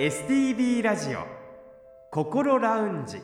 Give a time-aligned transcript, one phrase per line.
[0.00, 1.26] STB ラジオ
[2.10, 3.18] 心ラウンジ。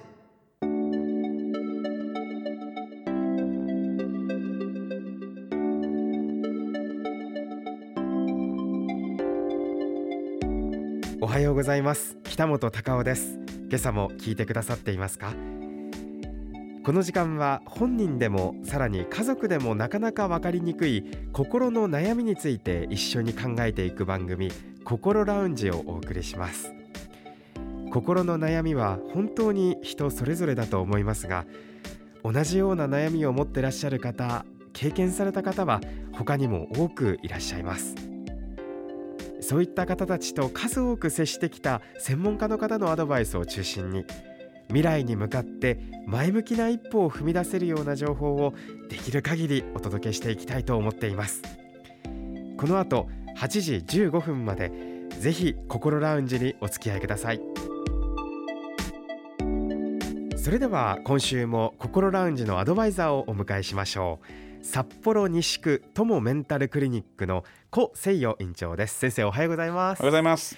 [11.23, 12.18] おはようございます。
[12.25, 13.38] 北本隆夫です。
[13.70, 15.32] 今朝も聞いてくださっていますか？
[16.87, 24.52] この時間は本人でもさらに家族でもなかなか分かりにくい心の悩みについて一緒に考えていく番組
[24.84, 26.73] 心ラウンジをお送りします。
[27.91, 31.45] 心の悩みは本当に人それぞれだと思いますが
[32.23, 35.80] 同じような悩みを持ってらっしゃる方経験された方は
[36.12, 37.96] 他にも多くいらっしゃいます。
[39.41, 44.05] そういった方たちと数多く接してきた専門家の方のアドバイスを中心に
[44.69, 48.55] 未来に向かって前向きな一歩を踏み出せるような情報を
[48.88, 51.43] できる限りお届けしていきたいと思っています。
[52.57, 53.74] この後8時
[54.07, 54.73] 15分まで
[55.21, 57.40] ぜひ心ラウンジにお付き合いください。
[60.37, 64.65] それでは今週も心ラウンジのアドバイザーをお迎えしましょう。
[64.65, 68.99] 札幌西区友メンタルクリニックの古誠代院長です。
[68.99, 70.00] 先生おはようございます。
[70.00, 70.56] おはようございます。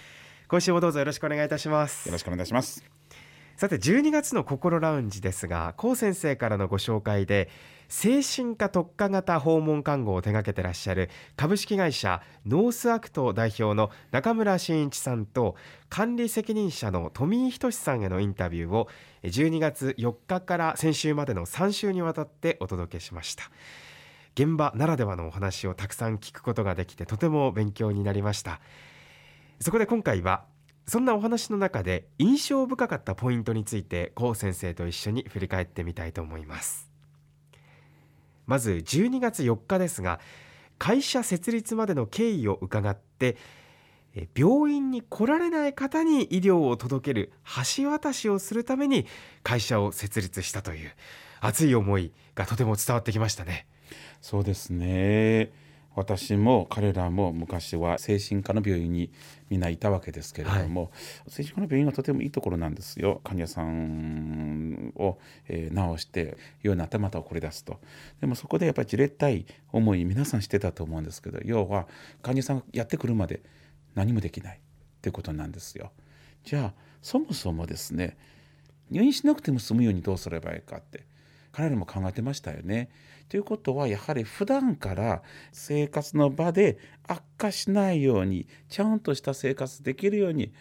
[0.49, 2.09] 今週もどうぞよろしくお願いいたします。
[2.09, 2.83] よろしくお願いします
[3.59, 7.51] さて12月の心ラウンジですが高先生からのご紹介で
[7.89, 15.57] 精神科特化型訪問看護を手掛けてらっしゃる株式会社ノースアクト代表の中村真一さんと
[15.89, 18.87] 管理責任者の富井仁さんへのインタビューを
[19.25, 23.51] 12月4日から先週までの3週にわたってお届けしました。
[24.37, 28.61] 現場ならではのお話をたくさん聞くことができてとても勉強になりました。
[29.59, 30.45] そこで今回は
[30.89, 36.91] そんなお話の中で印象深かったポイントについて胡先生と一緒に振り返ってみたいと思います。
[38.47, 40.19] まず12月4日ですが
[40.79, 43.37] 会社設立までの経緯を伺って
[44.35, 47.33] 病院に来られない方に医療を届ける
[47.77, 49.07] 橋渡しをするために
[49.43, 50.91] 会社を設立したという
[51.41, 53.67] 熱い思いがとても伝わってきましたね。
[54.23, 55.68] そうですね。
[55.99, 59.11] 私も彼らも昔は精神科の病院に
[59.51, 60.89] みんないたわけですけれども、は
[61.27, 63.21] い、精神科の病院はとてもいいところなんですよ。
[63.25, 67.81] 患者さんを、えー、治してような頭をこり出すと。
[68.21, 71.89] でもそこでやっぱりじれったい思い皆さんしてたと思うんですけど要は
[72.23, 73.43] 患者さんがやってくるまで
[73.97, 74.61] 何もできないっ
[75.03, 75.91] ていうことなんですよ。
[76.45, 76.73] じゃあ
[77.03, 78.17] そもそもですね
[78.91, 81.05] 入院しなくても済むようにどうすればいいかって
[81.53, 82.91] 彼らも考えてましたよね。
[83.29, 85.23] ということはやはり普段から
[85.53, 90.53] 生活の場で悪化しないようにちゃんとした生活できるように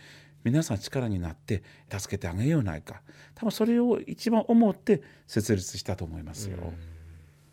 [0.44, 3.02] 皆さん力になって助けてあげようないか
[3.36, 6.58] 多分それを一番思って設立したと思いますよ。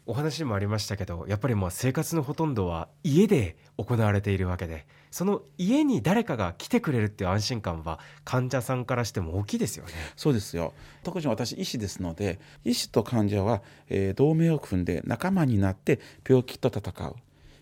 [0.06, 9.92] お話にもありましたけどやっぱりもう生活のほとんどは家で行われているわけでその家に誰かが来てくれるっていう安心感は患者さんからしても大きいですよね。
[10.16, 10.74] そうですよ。
[11.04, 17.14] 特に私医師ですので医師と患者は、えー、同盟を組んで仲間になって病気と戦う。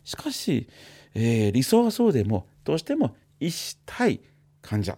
[0.02, 0.66] しかし、
[1.14, 4.20] えー、理想はそうでもどうしても医師対
[4.62, 4.96] 患者。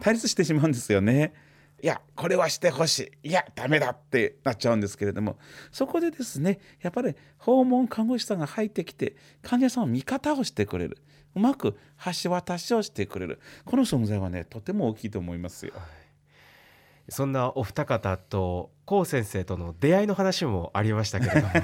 [0.00, 1.32] 対立してしまうんですよね。
[1.80, 3.28] いやこれはしてほしい。
[3.28, 5.38] いやダメだってなっちゃうんですけれども。
[5.70, 10.98] そこでですねやっぱり訪問看護師さんが入ってきて患者さんの味方をしてくれる。
[11.36, 11.78] うまく
[12.22, 13.40] 橋渡しをしてくれる。
[13.64, 15.72] この存在はねとても大きいと思いますよ。
[15.76, 17.12] はい。
[17.12, 21.54] そんなお二方と高先生との出会いの話もありましたけれども。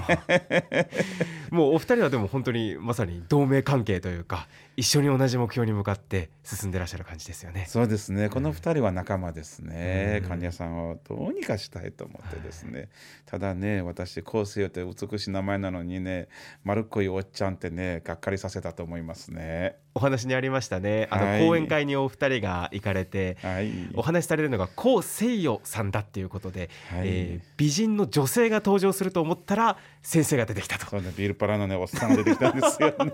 [1.51, 7.65] もうお二人はでも本当にまさに同盟関係というか一緒に同じ目標に向かって進んでらっしゃる感じですよね。
[7.67, 8.29] そうですね。
[8.29, 12.89] この二人は仲間ですね、うん、患者さんをどうにかしたいと思ってですね、はい、
[13.25, 16.29] ただね私高生って美しい名前なのにね
[16.63, 19.77] 丸っこいおっちゃんってねがっかりさせたと思いますね。
[19.95, 21.07] お話にありましたね。
[21.11, 30.87] あの、はい、講演会にお二人が行かれて、はい、お話しされるのが高誠代さんだっていうことで、はい、えー、美人の女性が登場すると思ったら先生が出てきたと。
[30.87, 33.13] そうねビールパラのねおっさんが出てきたんですよね。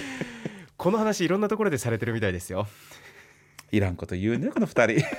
[0.76, 2.66] この話いろんなところでされてるみたいですよ。
[3.70, 5.06] いらんこと言うねこの二人。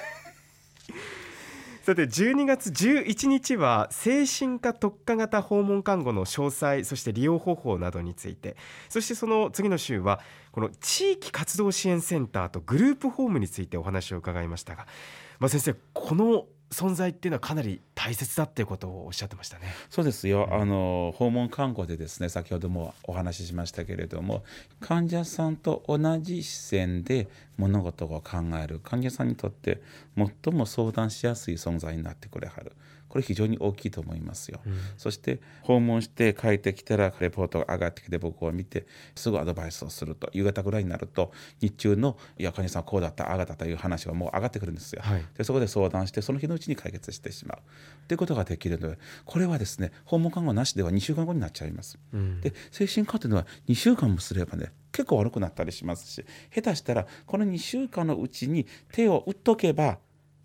[1.83, 8.55] さて12月11日は精神科特化型訪問看護の詳細そして利用方法などについて。
[8.87, 14.87] そしてその次の週はこの地域活動支援センターとグループホームについてお話を伺いましたが、
[15.39, 19.65] まあ、先生この存在っていうのはかなり大切だっていうことをおっしゃってましたね。
[19.89, 24.43] そうですよ、うん、あの訪問看護でですね先ほどもお話ししましたけれども
[24.79, 27.27] 患者さんと同じ視線で
[27.57, 29.81] 物事を考える患者さんにとって
[30.43, 32.73] 最も相談しやすい存在になってくれはる
[33.13, 34.59] これ非常に大きいと思いますよ。
[34.65, 45.01] うんそして訪問して帰ってきたらレポートが上がってきて僕を見てすぐアドバイスをすると夕方ぐらいになると日中の「いや患者さんこうだったああだった」という話がもう上がってくるんですよ。
[45.03, 47.59] はいでそこで相談してその日のうちに解決してしまう
[48.07, 51.99] ということができるのでこれはですね訪問看護なしでは2週間後になっちゃいます。
[52.13, 56.23] うんで精神科というのは2週間もすればね結構悪くなったりしますし
[56.53, 59.97] 下手したらこの2週間のうちに手を打っとけば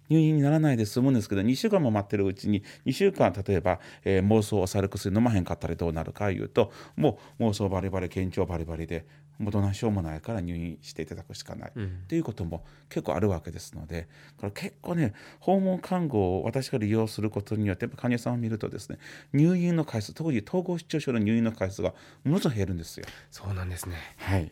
[0.08, 9.06] 入院にならないで済むんですけど2週間も待ってるうちに2週間例えば、えー妄想を抑える薬飲まへんかったらどうなるかいうともう妄想バリバリ緊張バリバリで
[9.38, 11.72] もうどないしようもないから入院していただくしかない。
[11.74, 14.08] うんっていうことも結構あるわけですので
[14.38, 18.98] これ結構ね訪問看護を私が利用することによってやっぱ患者さんを見るとですね
[19.32, 21.94] 入院の回数特に統合失調症の入院の回数が
[22.24, 23.06] ものすごく減るんですよ。
[23.30, 24.50] そうなんですねはい、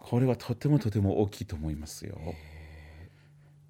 [0.00, 2.16] これはとてもとても大きいと思いますよ。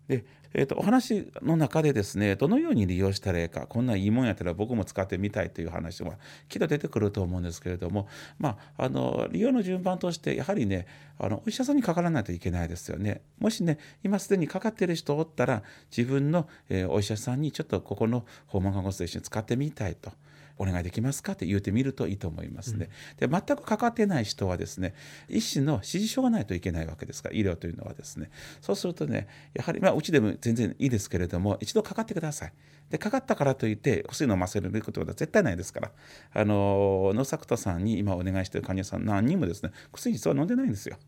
[0.08, 6.18] でえー、とお話の中でですねどのように利用したらいいかこんないいもんやったら僕も使ってみたいという話は
[6.48, 8.08] きっと出てくると思うんですけれども、
[8.38, 10.86] まあ、あの利用の順番としてやはりね
[11.18, 13.22] あのお医者さんにかからないといけないですよね。
[13.38, 15.62] もしね今すでにかかっている人おったら
[15.96, 20.12] 自分の、えお医者さんにちょっとここの訪問看護師と一緒に使ってみたいと。
[20.58, 22.88] お願いできますかって言ってみるといいと思いますね。
[23.18, 24.94] で全くかかってない人はですね
[25.28, 32.52] 医師の指示書がないといけないわけですから医療というのはですねそうするとねやはりまあうちでも全然いいですけれども一度かかってください。
[32.90, 35.92] でかかったからといって薬飲ませることは絶対ないですから
[36.34, 40.98] あのノーサクトさんに今お願いしている患者さん何人もですね薬実は飲んでないんですよ。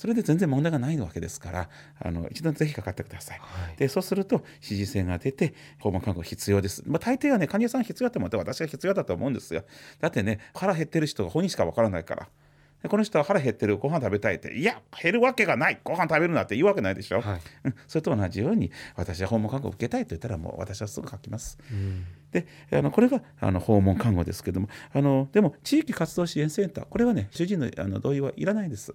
[0.00, 1.68] それで全然問題がないわけですから
[2.02, 3.38] あの一度ぜひかかってください。
[3.38, 6.82] はいでそうすると支持性が出て訪問看護必要です。
[6.86, 9.62] まあ、大抵はね患者さん必要だと思って私は必要だと思うんですよ。
[10.00, 12.28] だってね腹減ってる人が本人しかわからないから。
[12.82, 17.20] でこの人は腹減ってるご飯食べたいっていや減るわけがないご飯食べるなって言うわけないでしょ。
[17.20, 21.58] はいうんそれと同じように私は訪問看護を受けたいと言ったらもう私はすぐ書きます。
[21.70, 28.94] うんであのこれがあの訪問看護ですけどもあのでも地域活動支援センターこれはね主治医のあの同意はいらないです。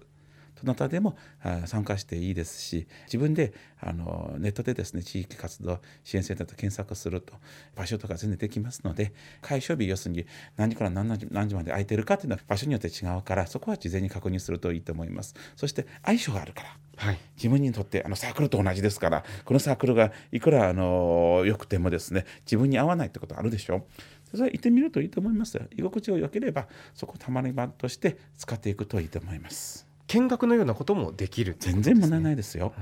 [0.60, 7.34] どなたでもあ参加していいですし自分であのネットでですね地域活動支援センターと検索すると
[7.74, 9.12] 場所とか全然できますので
[9.42, 10.26] 開所日要するに
[10.56, 15.34] 何時から何時何時まで空いてるかっていうのは場所によって違うからそこは事前に確認するといいと思います。
[15.56, 17.18] そして相性があるからはい。
[17.36, 23.86] 自分にとってあのサークルと同じですからこのサークルがいくらあの良くてもですね自分に合わないってことあるでしょ
[24.34, 25.56] それ行ってみるといいと思います。
[25.56, 31.52] よ居心地が良ければそこをたまり場として使っていくといいと思います見学のようなこともできる。
[31.52, 32.72] っていう全然問題ないですよ。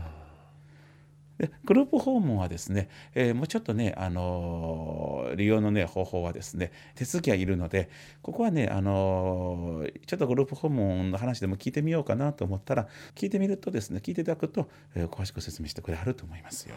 [1.39, 7.91] でグループ訪問はですね、えーもうちょっとね、あのー利用の、ね、方法はですね手続きがいるので
[8.23, 12.87] ここはね、あのーちょっとグループ訪問の話でも聞いてみようかなと思ったら
[13.17, 16.77] 聞いてみるとですね聞いていただくと、えー詳しく説明してくれはると思いますよ。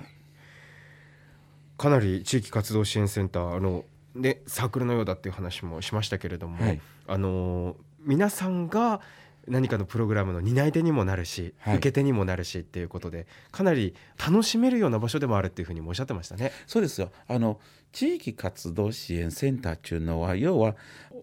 [1.78, 3.86] かなり地域活動支援センターあの
[4.16, 6.82] でサークルのようだっていう話もしましたけれども、はい。
[7.06, 9.02] あの皆さんが
[9.48, 16.52] 何かのプログラムの担い手にもなるし、はい受け手にもなるしっていうことでかなり楽しめるような場所でもあるっていうふうにもおっしゃってましたね。
[16.66, 17.60] そうですよあの
[17.92, 20.76] 地域活動支援センターっていうのは要は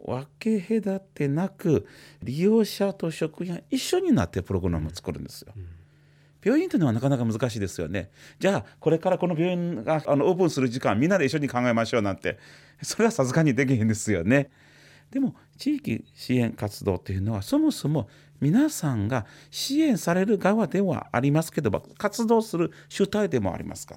[0.04, 1.86] 分け隔てなく
[2.22, 5.52] 利用者と職員が一緒になってプログラムを作るんですよ。
[6.44, 8.10] 病院というのはなかなか難しいですよね。
[8.38, 12.38] じゃあこれからこの病院があのオープンする時間みんなで一緒に考えましょうなんて
[12.82, 14.50] それはさすがにできへんですよね。
[15.14, 18.08] でも地域支援活動というのはそもそも
[18.40, 23.94] 皆さんが支援される側ではありますけども活動する主体でもありますか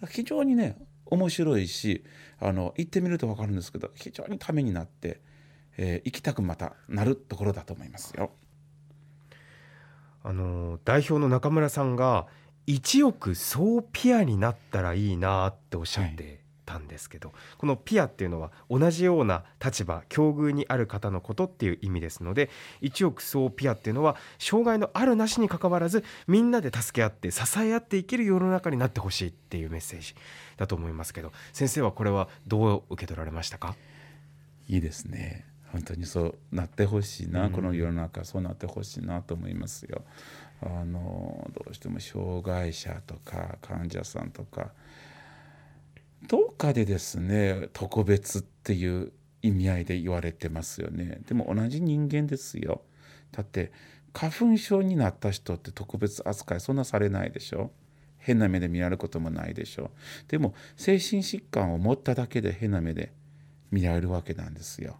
[0.00, 2.02] ら非常にね面白いし
[2.40, 5.20] あの行ってみると分かるんですけど非常にためになって、
[5.76, 8.30] えー行きたくまたなるところだと思いますよ。
[10.22, 12.26] あの代表の中村さんが
[12.66, 22.50] 1億総ピアになったらいいなっておっしゃってたんですけど、このピアっていうのは同じような立場境遇にある方のことっていう意味ですので
[22.82, 30.14] 1億総ピアっていうのは障害のあるなしにかかわらずみんなで助け合って支え合っていける世の中になってほしいっていうメッセージ
[30.56, 33.76] だと思いますけど先生はこれはどう受け取られましたか？
[34.68, 35.46] いいですね。
[35.72, 40.02] 本当にそうなってほしいな、うんこの世の中そうなってほしいなと思いますよ。
[40.62, 44.70] あのどうしても障害者とか患者さんとか
[46.28, 51.20] どっかでですね特別っていう意味合いで言われてますよね。
[51.26, 52.82] でも同じ人間ですよ。
[53.32, 53.72] だって
[54.12, 57.70] 花粉症になった人って特別扱いそんなされないでしょ。
[58.18, 59.90] 変な目で見られることもないでしょ。
[60.28, 63.12] でも精神疾患を持っただけで変な目で
[63.70, 64.96] 見られるわけなんですよ。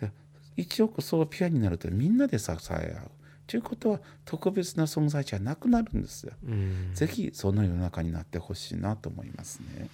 [0.00, 0.10] で
[0.56, 3.10] 一億総ピアになるとみんなで支え合う。
[3.46, 6.32] ということは特別な存在じゃなくなるんですよ。
[6.46, 9.88] うんぜひそんな世の中になってほしいなと思いますね。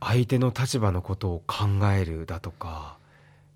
[0.00, 2.98] 相手の立場のことを考えるだとか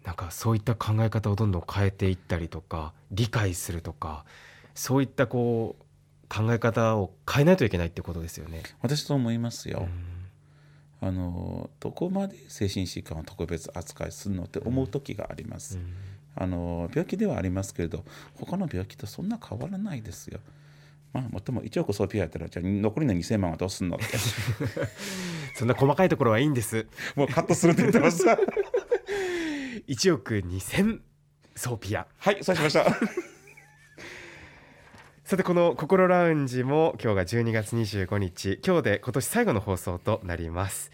[0.04, 4.24] なんかそういった考え方をどんどん変えていったりとか理解するとか
[4.74, 5.84] そういったこう
[6.28, 8.62] 考え方を変えないといけないってことですよね。
[8.82, 9.88] 私と思いますよ。
[11.02, 15.78] あのどこまで精神疾患を特別扱いするのって思う時があります。
[15.78, 15.94] うん、
[16.34, 20.40] あの病気ではありますけれど他の病気とそんな変わらないですよ。
[21.12, 24.06] まあ、もっとも1億総ピアやったらじゃあ残りの2000万はどうすんのって。
[25.56, 26.86] そんな細かいところはいいんです。
[27.16, 28.38] もうカットするって言ってました。
[29.88, 31.00] 1億2000
[31.56, 32.06] ソーピア。
[32.16, 32.86] はいそうしました。
[35.24, 38.60] さてこの心ラウンジも今日が12月25日。
[38.64, 40.90] 今日で今年最後の放送となります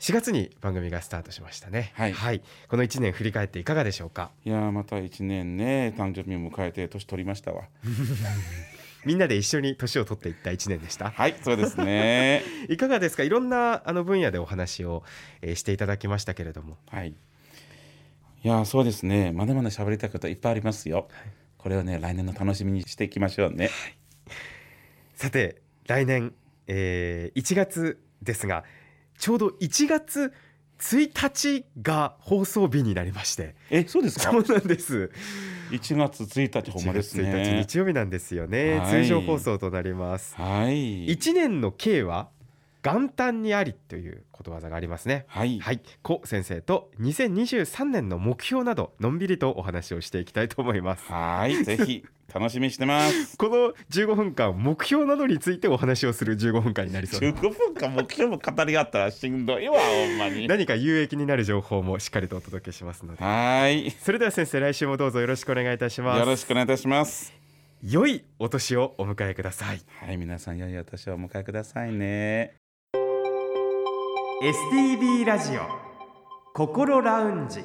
[0.00, 4.30] 4月に番組がスタートしましたね、はい、はい、この1年振り返っていかがでしょうか？
[4.46, 7.64] いやまた1年ね誕生日を迎えて年取りましたわ。
[9.04, 11.10] みんなで一緒に年を取っていった1年でした？
[11.10, 12.42] はいそうですね。
[12.70, 13.22] いかがですか？
[13.24, 15.04] いろんなあの分野でお話を、
[15.42, 16.78] えー、していただきましたけれども。
[16.88, 17.10] はい。
[17.10, 19.32] いやそうですね。
[19.32, 21.06] まだまだ喋りたいこといっぱいありますよ、はい、
[21.58, 23.72] これをね来年の楽しみにしていきましょうね、はい、
[25.14, 26.32] さて来年、
[26.66, 28.64] えー、1月ですが
[29.20, 30.32] ちょうど1月
[30.80, 31.10] 1
[31.60, 33.54] 日が放送日になりまして。
[33.68, 34.30] えそうですか？
[34.32, 35.10] そうなんです。
[35.70, 37.30] 1月1日ほんまですね。
[37.30, 40.34] 1日日曜日なんですよね、はい、通常放送となります。
[40.36, 41.06] はい。
[41.06, 42.30] 1年の計は？
[42.82, 45.26] 元旦にありということわざがありますね。
[45.28, 51.04] はい、はい、古先生と2023年の目標などのんびりとお話をしていきたいと思います。
[51.12, 51.62] はい。
[51.62, 53.36] ぜひ楽しみにしてます。
[53.38, 60.48] この15分間目標などについてお話をする15分間になりそう15分間目標も語り合ったらしんどいわほんまに。
[60.48, 63.22] 何か有益になる情報もしっかりとお届けしますので。
[63.22, 63.90] はい。
[63.90, 66.20] それでは先生来週もどうぞよろしくお願いいたします。
[66.20, 67.34] よろしくお願いいたします。
[67.82, 69.80] 良いお年をお迎えください。
[70.00, 72.59] はい皆さん良いお年をお迎えくださいね
[74.42, 75.60] STB ラジオ
[76.54, 77.62] 心ラウンジ。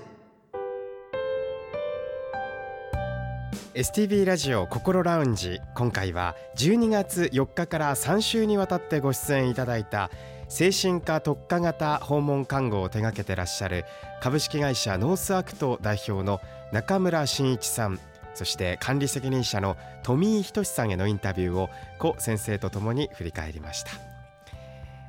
[3.74, 5.62] STB ラジオ心ラウンジ。
[5.74, 10.12] 今回は12月4日から3週にわたってご出演いただいた
[10.50, 13.86] 精神科特化型訪問看護を手掛けてらっしゃる
[14.22, 16.42] 株式会社ノースアクト代表の
[16.74, 18.02] 中村真一さん
[18.34, 21.70] そして管理責任者の富井仁さんへのインタビューを
[22.02, 24.15] 古先生とともに振り返りました。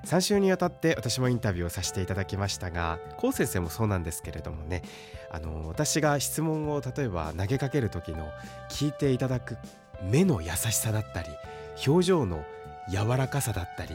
[0.05, 4.83] 3週にわたって私もインタビューをさせていただきましたが高先生もそうなんですけれどもね
[5.33, 8.29] あの私が質問を例えば投げかける時の
[8.71, 9.57] 聞いていただく
[10.03, 11.29] 目の優しさだったり
[11.87, 12.45] 表情の
[12.91, 13.95] 柔らかさだったり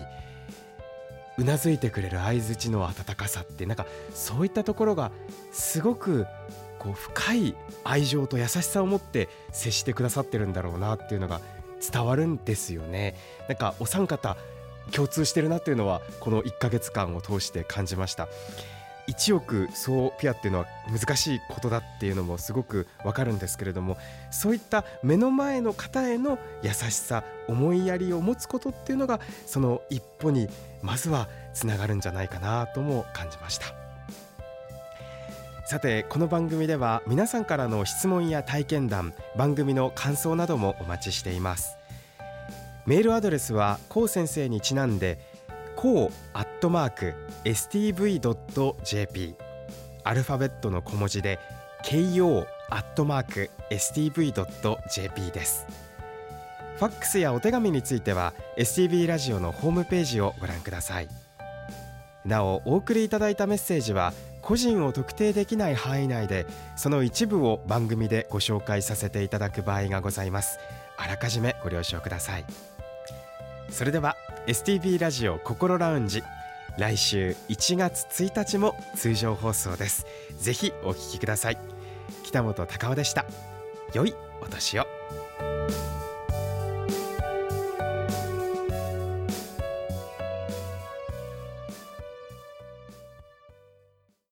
[1.38, 5.12] うなずいてくれる相づちの温かさってなんかそういったところが
[5.52, 6.26] すごく
[6.78, 11.40] こう深い愛情と優しさを持って接してくださってるんだろうなっていうのが
[11.92, 13.16] 伝わるんですよね。
[13.48, 14.38] なんかお三方
[14.92, 18.28] 共通してるなっていうのはこの1ヶ月間を通して感じました。
[19.08, 23.98] 1億総ピアっていうのは難しいことだっていうのもすごくわかるんですけれども
[24.32, 30.48] そういった目の前の方への優しさ思いやりを持つことっていうのがその一歩に
[30.82, 33.66] まずはつながるんじゃないかなとも感じました。
[35.66, 41.81] さてこの番組では皆さんからの質問や体験談番組の感想などもお待ちしています。
[42.86, 45.20] メールアドレスはこう先生にちなんで
[45.76, 49.36] こうアットマーク stv.jp
[50.04, 51.40] アルファベットの小文字で
[51.84, 55.66] ko アットマーク stv.jp です。
[56.78, 61.08] ファックスやお手紙については STV ラジオのホームページをご覧ください。
[62.26, 66.46] なおお送りいただいたメッセージは個人を特定できない範囲内で
[66.76, 70.58] その一部を番組でご紹介させていただく場合がございます。
[70.98, 72.46] あらかじめご了承ください。
[73.72, 76.22] それでは STB ラジオ心ラウンジ。
[76.78, 80.06] 来週1月1日も通常放送です。
[80.38, 81.58] ぜひお聞きください。
[82.24, 83.26] 北本隆夫でした。
[83.94, 84.86] 良いお年を。